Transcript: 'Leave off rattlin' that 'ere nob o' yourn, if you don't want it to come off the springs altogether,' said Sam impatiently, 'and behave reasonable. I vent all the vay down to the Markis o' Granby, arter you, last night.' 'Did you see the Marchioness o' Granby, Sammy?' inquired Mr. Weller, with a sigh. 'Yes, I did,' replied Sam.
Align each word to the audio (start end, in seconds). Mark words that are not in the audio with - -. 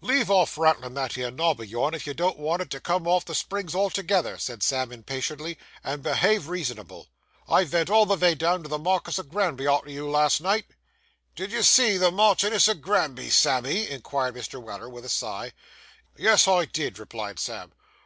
'Leave 0.00 0.30
off 0.30 0.56
rattlin' 0.56 0.94
that 0.94 1.18
'ere 1.18 1.30
nob 1.30 1.60
o' 1.60 1.62
yourn, 1.62 1.92
if 1.92 2.06
you 2.06 2.14
don't 2.14 2.38
want 2.38 2.62
it 2.62 2.70
to 2.70 2.80
come 2.80 3.06
off 3.06 3.22
the 3.26 3.34
springs 3.34 3.74
altogether,' 3.74 4.38
said 4.38 4.62
Sam 4.62 4.90
impatiently, 4.90 5.58
'and 5.82 6.02
behave 6.02 6.48
reasonable. 6.48 7.08
I 7.46 7.64
vent 7.64 7.90
all 7.90 8.06
the 8.06 8.16
vay 8.16 8.34
down 8.34 8.62
to 8.62 8.68
the 8.70 8.78
Markis 8.78 9.18
o' 9.18 9.22
Granby, 9.22 9.66
arter 9.66 9.90
you, 9.90 10.08
last 10.10 10.40
night.' 10.40 10.70
'Did 11.36 11.52
you 11.52 11.62
see 11.62 11.98
the 11.98 12.10
Marchioness 12.10 12.66
o' 12.66 12.72
Granby, 12.72 13.28
Sammy?' 13.28 13.86
inquired 13.86 14.36
Mr. 14.36 14.58
Weller, 14.58 14.88
with 14.88 15.04
a 15.04 15.10
sigh. 15.10 15.52
'Yes, 16.16 16.48
I 16.48 16.64
did,' 16.64 16.98
replied 16.98 17.38
Sam. 17.38 17.72